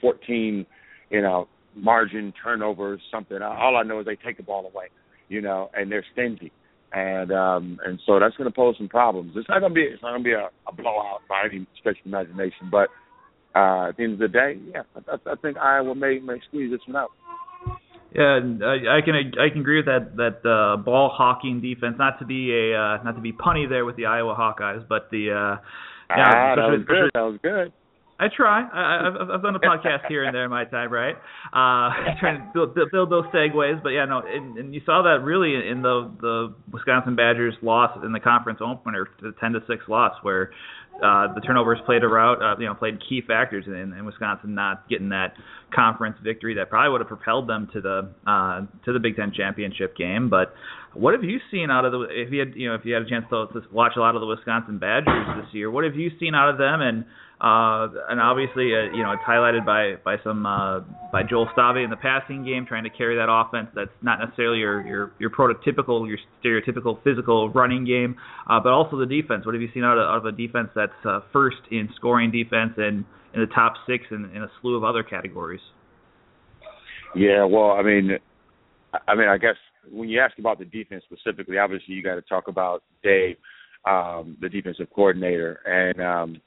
14 0.00 0.66
you 1.10 1.22
know 1.22 1.48
margin 1.76 2.32
turnovers 2.42 3.00
something. 3.10 3.40
All 3.42 3.76
I 3.76 3.82
know 3.82 4.00
is 4.00 4.06
they 4.06 4.16
take 4.16 4.38
the 4.38 4.42
ball 4.42 4.66
away, 4.66 4.86
you 5.28 5.40
know, 5.40 5.70
and 5.74 5.90
they're 5.92 6.04
stingy. 6.12 6.52
And 6.92 7.30
um 7.32 7.78
and 7.84 8.00
so 8.06 8.18
that's 8.18 8.36
going 8.36 8.50
to 8.50 8.54
pose 8.54 8.76
some 8.78 8.88
problems. 8.88 9.32
It's 9.36 9.48
not 9.48 9.60
going 9.60 9.72
to 9.72 9.74
be 9.74 9.82
it's 9.82 10.02
not 10.02 10.10
going 10.10 10.22
to 10.22 10.24
be 10.24 10.32
a, 10.32 10.48
a 10.66 10.74
blowout 10.74 11.20
by 11.28 11.42
any 11.50 11.66
stretch 11.78 11.98
of 12.00 12.06
imagination, 12.06 12.70
but 12.70 12.88
uh 13.54 13.88
at 13.88 13.96
the 13.96 14.04
end 14.04 14.12
of 14.14 14.18
the 14.18 14.28
day, 14.28 14.58
yeah, 14.72 14.82
I, 15.08 15.32
I 15.32 15.34
think 15.42 15.58
Iowa 15.58 15.94
may 15.94 16.18
may 16.20 16.40
squeeze 16.48 16.70
this 16.70 16.80
one 16.86 16.96
out. 16.96 17.10
Yeah, 18.14 18.40
I, 18.62 18.98
I 18.98 19.00
can 19.04 19.14
I 19.14 19.50
can 19.50 19.60
agree 19.60 19.78
with 19.78 19.86
that 19.86 20.16
that 20.16 20.48
uh, 20.48 20.76
ball 20.78 21.10
hawking 21.12 21.60
defense. 21.60 21.96
Not 21.98 22.18
to 22.20 22.24
be 22.24 22.50
a 22.50 22.72
uh, 22.72 23.02
not 23.02 23.16
to 23.16 23.20
be 23.20 23.32
punny 23.32 23.68
there 23.68 23.84
with 23.84 23.96
the 23.96 24.06
Iowa 24.06 24.34
Hawkeyes, 24.34 24.88
but 24.88 25.10
the 25.10 25.32
uh, 25.32 25.60
yeah, 26.08 26.24
ah, 26.24 26.54
that 26.56 26.70
was 26.70 26.84
good. 26.86 27.10
That 27.12 27.20
was 27.20 27.38
good. 27.42 27.72
I 28.18 28.28
try. 28.34 28.62
I, 28.62 29.08
I've, 29.08 29.30
I've 29.30 29.42
done 29.42 29.56
a 29.56 29.60
podcast 29.60 30.06
here 30.08 30.24
and 30.24 30.34
there 30.34 30.44
in 30.44 30.50
my 30.50 30.64
time, 30.64 30.90
right? 30.90 31.14
Uh, 31.52 32.16
trying 32.20 32.40
to 32.40 32.66
build, 32.66 32.90
build 32.90 33.10
those 33.10 33.24
segues, 33.26 33.82
but 33.82 33.90
yeah, 33.90 34.06
no, 34.06 34.22
and, 34.26 34.56
and 34.56 34.74
you 34.74 34.80
saw 34.86 35.02
that 35.02 35.22
really 35.24 35.68
in 35.68 35.82
the 35.82 36.10
the 36.20 36.54
Wisconsin 36.72 37.14
Badgers 37.14 37.54
loss 37.62 37.98
in 38.02 38.12
the 38.12 38.20
conference 38.20 38.60
opener, 38.62 39.08
the 39.20 39.32
ten 39.38 39.52
to 39.52 39.60
six 39.68 39.84
loss, 39.88 40.14
where 40.22 40.50
uh, 41.02 41.32
the 41.34 41.42
turnovers 41.42 41.78
played 41.84 42.02
a 42.02 42.08
route, 42.08 42.40
uh, 42.42 42.58
you 42.58 42.66
know, 42.66 42.74
played 42.74 42.98
key 43.06 43.20
factors 43.26 43.64
in, 43.66 43.92
in 43.92 44.04
Wisconsin 44.06 44.54
not 44.54 44.88
getting 44.88 45.10
that 45.10 45.34
conference 45.74 46.16
victory 46.22 46.54
that 46.54 46.70
probably 46.70 46.90
would 46.90 47.00
have 47.00 47.08
propelled 47.08 47.48
them 47.48 47.68
to 47.72 47.80
the 47.80 48.08
uh, 48.26 48.60
to 48.84 48.92
the 48.92 49.00
Big 49.00 49.16
Ten 49.16 49.32
championship 49.34 49.96
game. 49.96 50.30
But 50.30 50.54
what 50.94 51.12
have 51.14 51.24
you 51.24 51.38
seen 51.50 51.70
out 51.70 51.84
of 51.84 51.92
the 51.92 52.02
if 52.10 52.32
you 52.32 52.40
had 52.40 52.54
you 52.54 52.68
know 52.68 52.74
if 52.74 52.82
you 52.84 52.94
had 52.94 53.02
a 53.02 53.08
chance 53.08 53.26
to, 53.30 53.46
to 53.52 53.62
watch 53.72 53.92
a 53.96 54.00
lot 54.00 54.14
of 54.14 54.20
the 54.20 54.26
Wisconsin 54.26 54.78
Badgers 54.78 55.44
this 55.44 55.54
year? 55.54 55.70
What 55.70 55.84
have 55.84 55.96
you 55.96 56.10
seen 56.18 56.34
out 56.34 56.48
of 56.48 56.58
them 56.58 56.80
and 56.80 57.04
uh, 57.38 57.88
and 58.08 58.18
obviously, 58.18 58.72
uh, 58.72 58.96
you 58.96 59.02
know, 59.02 59.12
it's 59.12 59.22
highlighted 59.28 59.66
by 59.66 59.96
by 60.02 60.16
some 60.24 60.46
uh, 60.46 60.80
by 61.12 61.22
Joel 61.22 61.46
Stave 61.52 61.84
in 61.84 61.90
the 61.90 61.96
passing 62.00 62.46
game, 62.46 62.64
trying 62.64 62.84
to 62.84 62.90
carry 62.90 63.16
that 63.16 63.28
offense. 63.28 63.68
That's 63.74 63.90
not 64.00 64.20
necessarily 64.20 64.60
your 64.60 64.86
your 64.86 65.12
your 65.18 65.28
prototypical, 65.28 66.08
your 66.08 66.16
stereotypical 66.42 67.02
physical 67.04 67.50
running 67.50 67.84
game, 67.84 68.16
uh, 68.48 68.58
but 68.60 68.72
also 68.72 68.96
the 68.96 69.04
defense. 69.04 69.44
What 69.44 69.54
have 69.54 69.60
you 69.60 69.68
seen 69.74 69.84
out 69.84 69.98
of, 69.98 70.08
out 70.08 70.26
of 70.26 70.32
a 70.32 70.32
defense 70.32 70.70
that's 70.74 70.92
uh, 71.04 71.20
first 71.30 71.58
in 71.70 71.90
scoring 71.96 72.30
defense 72.30 72.72
and 72.78 73.04
in 73.36 73.42
the 73.42 73.54
top 73.54 73.74
six 73.86 74.04
in, 74.10 74.24
in 74.34 74.42
a 74.42 74.50
slew 74.60 74.76
of 74.76 74.82
other 74.82 75.02
categories? 75.02 75.60
Yeah, 77.14 77.44
well, 77.44 77.72
I 77.72 77.82
mean, 77.82 78.18
I 79.06 79.14
mean, 79.14 79.28
I 79.28 79.36
guess 79.38 79.56
when 79.90 80.08
you 80.08 80.20
ask 80.20 80.38
about 80.38 80.58
the 80.58 80.64
defense 80.64 81.04
specifically, 81.04 81.58
obviously 81.58 81.94
you 81.94 82.02
got 82.02 82.16
to 82.16 82.22
talk 82.22 82.48
about 82.48 82.82
Dave, 83.02 83.36
um, 83.84 84.36
the 84.40 84.48
defensive 84.48 84.88
coordinator, 84.94 85.60
and 85.66 86.00
um, 86.00 86.40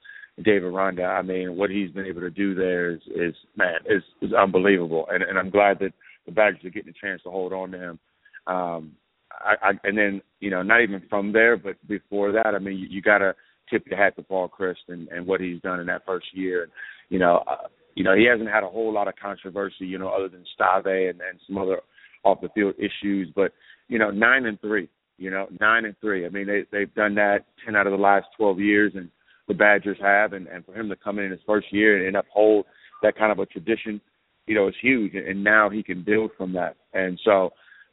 Dave 0.43 0.63
Aranda. 0.63 1.03
I 1.03 1.21
mean, 1.21 1.55
what 1.55 1.69
he's 1.69 1.91
been 1.91 2.05
able 2.05 2.21
to 2.21 2.29
do 2.29 2.55
there 2.55 2.91
is, 2.91 3.01
is 3.15 3.35
man, 3.55 3.75
is, 3.85 4.03
is 4.21 4.33
unbelievable. 4.33 5.07
And, 5.09 5.23
and 5.23 5.37
I'm 5.37 5.49
glad 5.49 5.79
that 5.79 5.93
the 6.25 6.31
Badgers 6.31 6.65
are 6.65 6.69
getting 6.69 6.93
a 6.93 7.05
chance 7.05 7.21
to 7.23 7.29
hold 7.29 7.53
on 7.53 7.71
to 7.71 7.77
him. 7.77 7.99
Um, 8.47 8.91
I, 9.31 9.53
I, 9.61 9.71
and 9.83 9.97
then, 9.97 10.21
you 10.39 10.49
know, 10.49 10.63
not 10.63 10.81
even 10.81 11.03
from 11.09 11.31
there, 11.31 11.55
but 11.55 11.75
before 11.87 12.31
that, 12.31 12.55
I 12.55 12.59
mean, 12.59 12.77
you, 12.77 12.87
you 12.89 13.01
got 13.01 13.19
to 13.19 13.35
tip 13.69 13.85
your 13.87 13.97
hat 13.97 14.15
to 14.15 14.23
Paul 14.23 14.49
Chryst 14.49 14.87
and, 14.87 15.07
and 15.09 15.25
what 15.25 15.41
he's 15.41 15.61
done 15.61 15.79
in 15.79 15.87
that 15.87 16.05
first 16.05 16.27
year. 16.33 16.69
You 17.09 17.19
know, 17.19 17.43
uh, 17.47 17.67
you 17.95 18.03
know, 18.03 18.15
he 18.15 18.25
hasn't 18.25 18.49
had 18.49 18.63
a 18.63 18.69
whole 18.69 18.93
lot 18.93 19.07
of 19.07 19.15
controversy, 19.21 19.85
you 19.85 19.97
know, 19.97 20.09
other 20.09 20.29
than 20.29 20.45
Stave 20.53 20.85
and, 20.85 21.21
and 21.21 21.39
some 21.47 21.57
other 21.57 21.81
off 22.23 22.41
the 22.41 22.49
field 22.49 22.75
issues. 22.77 23.29
But, 23.35 23.53
you 23.87 23.99
know, 23.99 24.11
nine 24.11 24.45
and 24.45 24.59
three, 24.61 24.89
you 25.17 25.31
know, 25.31 25.47
nine 25.59 25.85
and 25.85 25.95
three. 25.99 26.25
I 26.25 26.29
mean, 26.29 26.47
they, 26.47 26.63
they've 26.71 26.93
done 26.93 27.15
that 27.15 27.45
10 27.65 27.75
out 27.75 27.87
of 27.87 27.91
the 27.91 27.97
last 27.97 28.27
12 28.37 28.59
years. 28.59 28.93
And, 28.95 29.09
the 29.49 29.55
Badgers 29.55 29.97
have, 29.99 30.31
and, 30.31 30.47
and 30.47 30.63
for 30.63 30.73
him 30.73 30.87
to 30.87 30.95
come 30.95 31.19
in 31.19 31.31
his 31.31 31.39
first 31.45 31.73
year 31.73 32.07
and 32.07 32.15
uphold 32.15 32.65
that 33.01 33.17
kind 33.17 33.31
of 33.31 33.39
a 33.39 33.45
tradition, 33.47 33.99
you 34.45 34.55
know, 34.55 34.69
is 34.69 34.75
huge. 34.81 35.13
And 35.15 35.43
now 35.43 35.69
he 35.69 35.83
can 35.83 36.03
build 36.03 36.31
from 36.37 36.53
that. 36.53 36.77
And 36.93 37.19
so, 37.25 37.49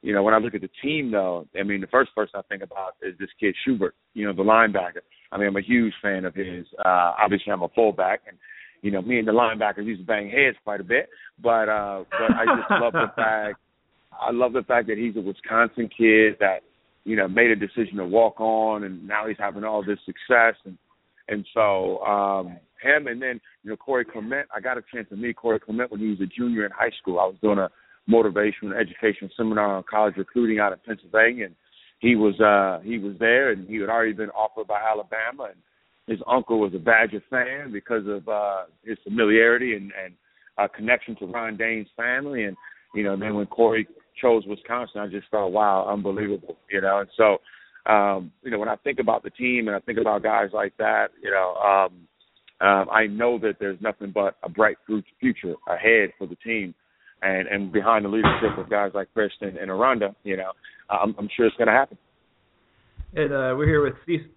you 0.06 0.12
know, 0.12 0.22
when 0.22 0.34
I 0.34 0.38
look 0.38 0.54
at 0.54 0.60
the 0.60 0.70
team, 0.80 1.10
though, 1.10 1.48
I 1.58 1.64
mean, 1.64 1.80
the 1.80 1.88
first 1.88 2.14
person 2.14 2.38
I 2.38 2.42
think 2.42 2.62
about 2.62 2.94
is 3.02 3.18
this 3.18 3.28
kid 3.40 3.56
Schobert, 3.66 3.90
you 4.14 4.25
know, 4.25 4.32
the 4.32 4.44
linebacker. 4.44 5.02
I 5.32 5.36
mean, 5.36 5.48
I'm 5.48 5.56
a 5.56 5.60
huge 5.60 5.94
fan 6.00 6.25
of 6.25 6.32
his. 6.32 6.64
Uh, 6.78 7.14
obviously, 7.18 7.52
I'm 7.52 7.64
a 7.64 7.68
fullback, 7.70 8.20
and 8.28 8.38
you 8.82 8.92
know, 8.92 9.02
me 9.02 9.18
and 9.18 9.26
the 9.26 9.32
linebackers 9.32 9.84
used 9.84 10.02
to 10.02 10.06
bang 10.06 10.30
heads 10.30 10.56
quite 10.62 10.80
a 10.80 10.84
bit. 10.84 11.08
But 11.42 11.68
uh, 11.68 12.04
but 12.08 12.36
I 12.36 12.44
just 12.44 12.70
love 12.70 12.92
the 12.92 13.10
fact. 13.16 13.56
I 14.12 14.30
love 14.30 14.52
the 14.52 14.62
fact 14.62 14.86
that 14.86 14.96
he's 14.96 15.16
a 15.16 15.20
Wisconsin 15.20 15.88
kid 15.88 16.36
that 16.38 16.60
you 17.02 17.16
know 17.16 17.26
made 17.26 17.50
a 17.50 17.56
decision 17.56 17.96
to 17.96 18.06
walk 18.06 18.40
on, 18.40 18.84
and 18.84 19.08
now 19.08 19.26
he's 19.26 19.38
having 19.40 19.64
all 19.64 19.84
this 19.84 19.98
success. 20.06 20.54
And 20.64 20.78
and 21.26 21.44
so 21.52 21.98
um, 22.04 22.60
him 22.80 23.08
and 23.08 23.20
then 23.20 23.40
you 23.64 23.70
know 23.70 23.76
Corey 23.76 24.04
Clement, 24.04 24.46
I 24.54 24.60
got 24.60 24.78
a 24.78 24.82
chance 24.94 25.08
to 25.08 25.16
meet 25.16 25.34
Corey 25.34 25.58
Clement 25.58 25.90
when 25.90 25.98
he 25.98 26.10
was 26.10 26.20
a 26.20 26.26
junior 26.26 26.64
in 26.64 26.70
high 26.70 26.92
school. 27.02 27.18
I 27.18 27.25
was 27.25 27.34
doing 27.42 27.58
a 27.58 27.68
motivation 28.06 28.72
education 28.72 29.30
seminar 29.36 29.76
on 29.76 29.84
college 29.88 30.16
recruiting 30.16 30.58
out 30.58 30.72
of 30.72 30.84
Pennsylvania, 30.84 31.46
and 31.46 31.54
he 31.98 32.14
was 32.14 32.38
uh 32.40 32.82
he 32.84 32.98
was 32.98 33.14
there 33.18 33.50
and 33.50 33.68
he 33.68 33.76
had 33.76 33.88
already 33.88 34.12
been 34.12 34.30
offered 34.30 34.66
by 34.66 34.80
Alabama 34.80 35.44
and 35.44 35.60
his 36.06 36.20
uncle 36.30 36.60
was 36.60 36.72
a 36.75 36.78
Badger 36.78 37.22
fan 37.30 37.72
because 37.72 38.06
of 38.06 38.28
uh 38.28 38.64
his 38.84 38.98
familiarity 39.04 39.75
and 39.75 39.92
and 40.02 40.14
uh 40.58 40.68
connection 40.68 41.16
to 41.16 41.26
Ron 41.26 41.56
Dayne's 41.56 41.88
family 41.96 42.44
and 42.44 42.56
you 42.94 43.02
know 43.02 43.16
then 43.16 43.34
when 43.34 43.46
Corey 43.46 43.88
chose 44.20 44.44
Wisconsin 44.46 45.00
I 45.00 45.06
just 45.08 45.28
thought 45.30 45.48
wow 45.48 45.88
unbelievable 45.90 46.56
you 46.70 46.80
know 46.80 47.00
and 47.00 47.08
so 47.16 47.38
um 47.90 48.30
you 48.42 48.50
know 48.50 48.58
when 48.58 48.68
I 48.68 48.76
think 48.76 48.98
about 48.98 49.22
the 49.22 49.30
team 49.30 49.68
and 49.68 49.76
I 49.76 49.80
think 49.80 49.98
about 49.98 50.22
guys 50.22 50.50
like 50.52 50.76
that 50.76 51.08
you 51.22 51.30
know 51.30 51.54
um 51.54 52.06
um, 52.58 52.88
I 52.90 53.06
know 53.06 53.38
that 53.40 53.56
there's 53.60 53.78
nothing 53.82 54.12
but 54.14 54.36
a 54.42 54.48
bright 54.48 54.78
future 55.20 55.56
ahead 55.68 56.10
for 56.16 56.26
the 56.26 56.36
team, 56.36 56.75
and 57.23 57.49
and 57.49 57.73
behind 57.73 58.04
the 58.04 58.08
leadership 58.08 58.58
of 58.58 58.70
guys 58.70 58.92
like 58.94 59.12
Christian 59.14 59.56
and 59.58 59.70
Aranda, 59.70 60.14
you 60.25 60.37
know, 60.37 60.52
I'm, 60.90 61.14
I'm 61.18 61.28
sure 61.37 61.46
it's 61.46 61.56
going 61.56 61.68
to 61.68 61.75
happen. 61.75 61.99
And 63.14 63.32
uh, 63.32 63.54
we're 63.56 63.66
here 63.66 63.82
with 63.82 63.94
Cecil, 64.06 64.30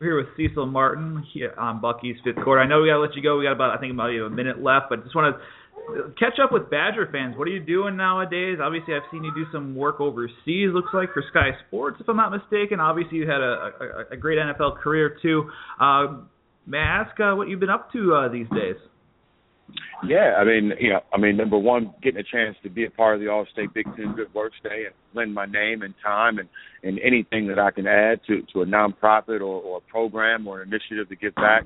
we're 0.00 0.06
here 0.06 0.16
with 0.16 0.28
Cecil 0.36 0.66
Martin 0.66 1.24
here 1.34 1.54
on 1.58 1.80
Bucky's 1.80 2.16
fifth 2.24 2.42
quarter. 2.44 2.60
I 2.60 2.66
know 2.66 2.82
we 2.82 2.88
got 2.88 2.94
to 2.94 3.00
let 3.00 3.16
you 3.16 3.22
go. 3.22 3.38
We 3.38 3.44
got 3.44 3.52
about 3.52 3.76
I 3.76 3.80
think 3.80 3.92
about 3.92 4.10
a 4.10 4.30
minute 4.30 4.62
left, 4.62 4.86
but 4.90 5.02
just 5.02 5.14
want 5.14 5.36
to 5.36 6.12
catch 6.18 6.38
up 6.42 6.52
with 6.52 6.70
Badger 6.70 7.08
fans. 7.10 7.36
What 7.36 7.48
are 7.48 7.50
you 7.50 7.60
doing 7.60 7.96
nowadays? 7.96 8.58
Obviously, 8.62 8.94
I've 8.94 9.08
seen 9.10 9.24
you 9.24 9.32
do 9.34 9.44
some 9.52 9.74
work 9.74 10.00
overseas. 10.00 10.70
Looks 10.72 10.94
like 10.94 11.12
for 11.12 11.24
Sky 11.30 11.50
Sports, 11.66 11.96
if 12.00 12.08
I'm 12.08 12.16
not 12.16 12.30
mistaken. 12.30 12.80
Obviously, 12.80 13.18
you 13.18 13.28
had 13.28 13.40
a, 13.40 13.72
a, 14.10 14.14
a 14.14 14.16
great 14.16 14.38
NFL 14.38 14.78
career 14.78 15.16
too. 15.22 15.50
Uh, 15.80 16.22
May 16.66 16.78
I 16.78 17.02
ask 17.02 17.18
uh, 17.20 17.34
what 17.34 17.48
you've 17.48 17.60
been 17.60 17.70
up 17.70 17.92
to 17.92 18.14
uh, 18.14 18.28
these 18.28 18.46
days? 18.50 18.76
Yeah, 20.06 20.34
I 20.38 20.44
mean, 20.44 20.72
you 20.80 20.90
know, 20.90 21.00
I 21.12 21.18
mean, 21.18 21.36
number 21.36 21.58
one, 21.58 21.92
getting 22.02 22.20
a 22.20 22.24
chance 22.24 22.56
to 22.62 22.70
be 22.70 22.84
a 22.84 22.90
part 22.90 23.14
of 23.14 23.20
the 23.20 23.26
Allstate 23.26 23.72
Big 23.74 23.84
Ten 23.96 24.14
Good 24.14 24.32
Works 24.34 24.56
Day 24.62 24.84
and 24.86 24.94
lend 25.14 25.34
my 25.34 25.46
name 25.46 25.82
and 25.82 25.94
time 26.04 26.38
and 26.38 26.48
and 26.82 26.98
anything 27.00 27.48
that 27.48 27.58
I 27.58 27.70
can 27.70 27.86
add 27.86 28.20
to 28.26 28.42
to 28.52 28.62
a 28.62 28.66
nonprofit 28.66 29.40
or, 29.40 29.60
or 29.60 29.78
a 29.78 29.90
program 29.90 30.46
or 30.46 30.62
an 30.62 30.68
initiative 30.68 31.08
to 31.08 31.16
give 31.16 31.34
back. 31.34 31.64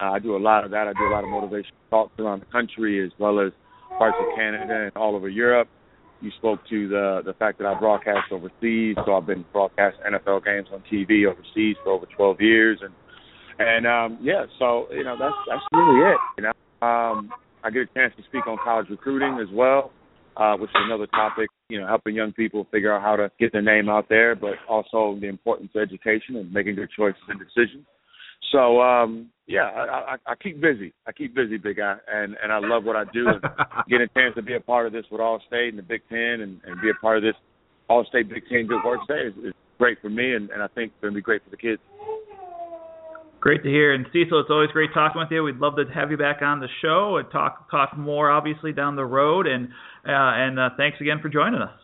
Uh, 0.00 0.12
I 0.12 0.18
do 0.18 0.36
a 0.36 0.38
lot 0.38 0.64
of 0.64 0.70
that. 0.70 0.88
I 0.88 0.92
do 0.92 1.06
a 1.06 1.12
lot 1.12 1.24
of 1.24 1.30
motivation 1.30 1.72
talks 1.90 2.18
around 2.18 2.40
the 2.40 2.46
country 2.46 3.04
as 3.04 3.12
well 3.18 3.40
as 3.40 3.52
parts 3.98 4.16
of 4.20 4.36
Canada 4.36 4.84
and 4.84 4.96
all 4.96 5.14
over 5.16 5.28
Europe. 5.28 5.68
You 6.20 6.30
spoke 6.38 6.60
to 6.70 6.88
the 6.88 7.22
the 7.24 7.34
fact 7.34 7.58
that 7.58 7.66
I 7.66 7.78
broadcast 7.78 8.30
overseas, 8.30 8.96
so 9.04 9.14
I've 9.16 9.26
been 9.26 9.44
broadcasting 9.52 10.02
NFL 10.06 10.44
games 10.44 10.68
on 10.72 10.82
TV 10.90 11.26
overseas 11.26 11.76
for 11.82 11.90
over 11.90 12.06
12 12.16 12.40
years, 12.40 12.78
and 12.80 12.94
and 13.58 13.86
um, 13.86 14.18
yeah, 14.22 14.46
so 14.58 14.86
you 14.92 15.04
know 15.04 15.16
that's 15.18 15.34
that's 15.48 15.62
really 15.72 16.12
it. 16.12 16.18
You 16.38 16.44
know, 16.44 16.52
um, 16.82 17.30
I 17.64 17.70
get 17.70 17.82
a 17.82 17.94
chance 17.94 18.12
to 18.16 18.22
speak 18.24 18.46
on 18.46 18.58
college 18.62 18.88
recruiting 18.90 19.38
as 19.40 19.48
well, 19.54 19.92
uh, 20.36 20.56
which 20.56 20.70
is 20.70 20.76
another 20.76 21.06
topic. 21.06 21.48
You 21.68 21.80
know, 21.80 21.86
helping 21.86 22.14
young 22.14 22.32
people 22.32 22.66
figure 22.70 22.92
out 22.92 23.02
how 23.02 23.16
to 23.16 23.30
get 23.38 23.52
their 23.52 23.62
name 23.62 23.88
out 23.88 24.08
there, 24.08 24.34
but 24.34 24.54
also 24.68 25.16
the 25.20 25.28
importance 25.28 25.70
of 25.74 25.82
education 25.82 26.36
and 26.36 26.52
making 26.52 26.74
good 26.74 26.90
choices 26.96 27.22
and 27.28 27.38
decisions. 27.38 27.86
So 28.50 28.80
um, 28.82 29.30
yeah, 29.46 29.70
I, 29.70 30.14
I, 30.14 30.32
I 30.32 30.34
keep 30.34 30.60
busy. 30.60 30.92
I 31.06 31.12
keep 31.12 31.34
busy, 31.34 31.56
big 31.56 31.76
guy, 31.76 31.96
and 32.12 32.36
and 32.42 32.52
I 32.52 32.58
love 32.58 32.84
what 32.84 32.96
I 32.96 33.04
do. 33.12 33.28
And 33.28 33.40
getting 33.88 34.08
a 34.10 34.18
chance 34.18 34.34
to 34.34 34.42
be 34.42 34.54
a 34.54 34.60
part 34.60 34.86
of 34.86 34.92
this 34.92 35.04
with 35.10 35.20
Allstate 35.20 35.68
and 35.68 35.78
the 35.78 35.82
Big 35.82 36.02
Ten, 36.08 36.40
and, 36.42 36.60
and 36.66 36.80
be 36.82 36.90
a 36.90 37.00
part 37.00 37.18
of 37.18 37.22
this 37.22 37.36
Allstate 37.88 38.28
Big 38.28 38.42
Ten 38.50 38.66
Good 38.66 38.82
Work 38.84 39.00
Day 39.08 39.28
is, 39.28 39.34
is 39.44 39.54
great 39.78 40.00
for 40.00 40.10
me, 40.10 40.34
and, 40.34 40.50
and 40.50 40.62
I 40.62 40.68
think 40.68 40.92
it's 40.92 41.00
going 41.00 41.14
to 41.14 41.16
be 41.16 41.22
great 41.22 41.42
for 41.44 41.50
the 41.50 41.56
kids. 41.56 41.80
Great 43.42 43.64
to 43.64 43.68
hear. 43.68 43.92
And 43.92 44.06
Cecil, 44.12 44.38
it's 44.38 44.50
always 44.50 44.70
great 44.70 44.94
talking 44.94 45.20
with 45.20 45.28
you. 45.32 45.42
We'd 45.42 45.56
love 45.56 45.74
to 45.74 45.84
have 45.92 46.12
you 46.12 46.16
back 46.16 46.42
on 46.42 46.60
the 46.60 46.68
show 46.80 47.16
and 47.16 47.28
talk 47.32 47.68
talk 47.72 47.98
more, 47.98 48.30
obviously 48.30 48.72
down 48.72 48.94
the 48.94 49.04
road. 49.04 49.48
And 49.48 49.66
uh, 50.06 50.38
and 50.38 50.60
uh, 50.60 50.70
thanks 50.76 51.00
again 51.00 51.18
for 51.20 51.28
joining 51.28 51.60
us. 51.60 51.74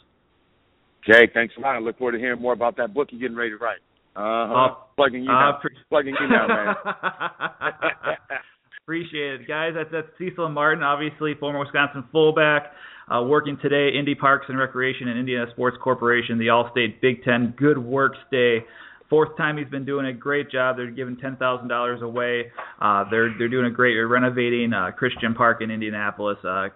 Jay, 1.04 1.28
thanks 1.34 1.54
a 1.58 1.60
lot. 1.60 1.74
I 1.74 1.80
look 1.80 1.98
forward 1.98 2.12
to 2.12 2.18
hearing 2.18 2.40
more 2.40 2.52
about 2.52 2.76
that 2.76 2.94
book 2.94 3.08
you're 3.10 3.20
getting 3.20 3.36
ready 3.36 3.50
to 3.50 3.56
write. 3.56 3.80
Uh-huh. 4.14 4.54
Uh, 4.54 4.74
plugging 4.94 5.24
you 5.24 5.30
uh, 5.30 5.34
now. 5.34 5.58
Pre- 5.60 5.74
plugging 5.88 6.14
you 6.20 6.28
now, 6.28 6.46
man. 6.46 6.74
Appreciate 8.84 9.40
it, 9.40 9.48
guys. 9.48 9.72
That's 9.74 9.90
that's 9.90 10.06
Cecil 10.16 10.50
Martin, 10.50 10.84
obviously 10.84 11.34
former 11.40 11.58
Wisconsin 11.58 12.04
fullback. 12.12 12.70
Uh, 13.10 13.22
working 13.22 13.58
today, 13.60 13.98
Indy 13.98 14.14
Parks 14.14 14.46
and 14.48 14.56
Recreation 14.56 15.08
and 15.08 15.18
Indiana 15.18 15.46
Sports 15.54 15.76
Corporation, 15.82 16.38
the 16.38 16.46
Allstate 16.46 17.00
Big 17.00 17.24
Ten 17.24 17.52
Good 17.58 17.78
Works 17.78 18.18
Day 18.30 18.58
Fourth 19.10 19.36
time 19.36 19.56
he's 19.56 19.68
been 19.68 19.86
doing 19.86 20.06
a 20.06 20.12
great 20.12 20.50
job. 20.50 20.76
They're 20.76 20.90
giving 20.90 21.16
ten 21.16 21.36
thousand 21.36 21.68
dollars 21.68 22.02
away. 22.02 22.52
Uh, 22.80 23.04
they're 23.10 23.34
they're 23.38 23.48
doing 23.48 23.66
a 23.66 23.70
great 23.70 23.94
they're 23.94 24.06
renovating 24.06 24.72
uh, 24.72 24.90
Christian 24.90 25.34
Park 25.34 25.62
in 25.62 25.70
Indianapolis. 25.70 26.38
Uh, 26.44 26.68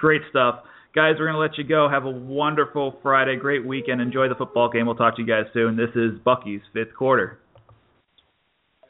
great 0.00 0.22
stuff. 0.30 0.64
Guys, 0.94 1.14
we're 1.18 1.24
to 1.32 1.38
let 1.38 1.56
you 1.56 1.64
go. 1.64 1.88
Have 1.88 2.04
a 2.04 2.10
wonderful 2.10 2.98
Friday, 3.02 3.36
great 3.36 3.64
weekend. 3.64 4.02
Enjoy 4.02 4.28
the 4.28 4.34
football 4.34 4.68
game. 4.68 4.84
We'll 4.84 4.94
talk 4.94 5.16
to 5.16 5.22
you 5.22 5.26
guys 5.26 5.46
soon. 5.54 5.74
This 5.74 5.88
is 5.94 6.18
Bucky's 6.22 6.60
fifth 6.74 6.94
quarter. 6.94 7.38